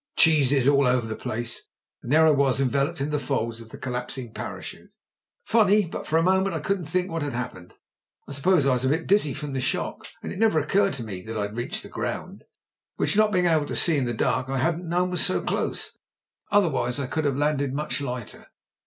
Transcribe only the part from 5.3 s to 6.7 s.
Funny, but for a moment I